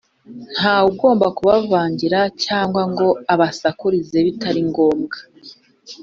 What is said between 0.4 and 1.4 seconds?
Nta we ugomba